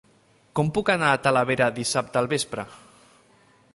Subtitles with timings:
[0.59, 2.67] Com puc anar a Talavera dissabte al vespre?